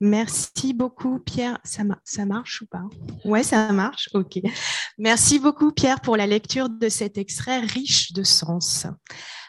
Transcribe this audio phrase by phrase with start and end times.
[0.00, 1.58] Merci beaucoup, Pierre.
[1.64, 1.84] Ça,
[2.26, 2.84] marche ou pas?
[3.24, 4.08] Ouais, ça marche.
[4.12, 4.38] OK.
[4.98, 8.86] Merci beaucoup, Pierre, pour la lecture de cet extrait riche de sens.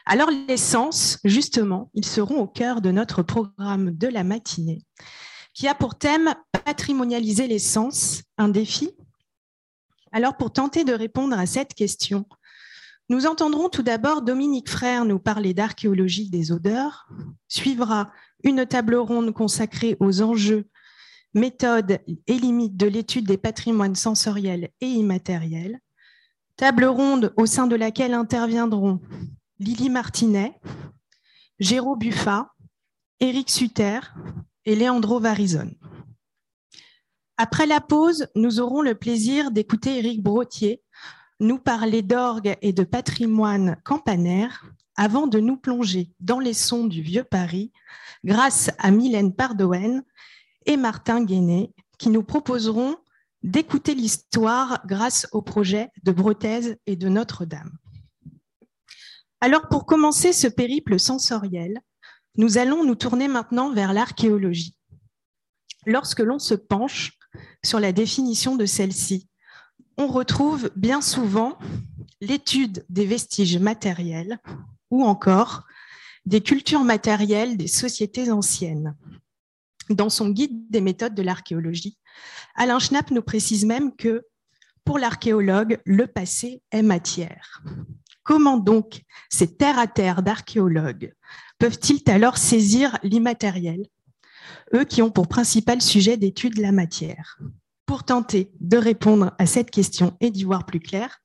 [0.06, 4.86] Alors, les sens, justement, ils seront au cœur de notre programme de la matinée,
[5.54, 6.34] qui a pour thème
[6.64, 8.92] patrimonialiser les sens, un défi?
[10.14, 12.26] Alors, pour tenter de répondre à cette question,
[13.10, 17.08] nous entendrons tout d'abord Dominique Frère nous parler d'archéologie des odeurs.
[17.48, 18.12] Suivra
[18.44, 20.68] une table ronde consacrée aux enjeux,
[21.34, 25.80] méthodes et limites de l'étude des patrimoines sensoriels et immatériels.
[26.56, 29.00] Table ronde au sein de laquelle interviendront
[29.60, 30.60] Lily Martinet,
[31.60, 32.52] Géraud Buffat,
[33.20, 34.00] Éric Sutter
[34.66, 35.76] et Leandro Varizone.
[37.38, 40.82] Après la pause, nous aurons le plaisir d'écouter Éric Brottier
[41.40, 44.66] nous parler d'orgue et de patrimoine campanaire
[44.98, 47.72] avant de nous plonger dans les sons du vieux Paris
[48.26, 50.04] grâce à Mylène Pardoen
[50.66, 52.98] et Martin Guéné qui nous proposeront
[53.44, 57.78] d'écouter l'histoire grâce au projet de Bretaise et de Notre-Dame.
[59.40, 61.80] Alors pour commencer ce périple sensoriel,
[62.36, 64.76] nous allons nous tourner maintenant vers l'archéologie.
[65.86, 67.18] Lorsque l'on se penche
[67.64, 69.30] sur la définition de celle-ci,
[69.98, 71.58] on retrouve bien souvent
[72.20, 74.40] l'étude des vestiges matériels
[74.92, 75.64] ou encore
[76.26, 78.96] des cultures matérielles des sociétés anciennes.
[79.90, 81.98] Dans son guide des méthodes de l'archéologie,
[82.56, 84.26] Alain Schnapp nous précise même que
[84.84, 87.62] pour l'archéologue, le passé est matière.
[88.24, 91.14] Comment donc ces terre-à-terre d'archéologues
[91.60, 93.86] peuvent-ils alors saisir l'immatériel,
[94.74, 97.38] eux qui ont pour principal sujet d'étude la matière
[97.86, 101.20] pour tenter de répondre à cette question et d'y voir plus clair,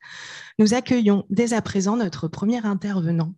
[0.59, 3.31] nous accueillons dès à présent notre premier intervenant,